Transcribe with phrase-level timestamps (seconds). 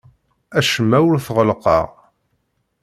[0.59, 1.87] Acemma ur t-ɣellqeɣ.